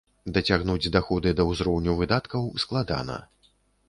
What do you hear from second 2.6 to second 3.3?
складана.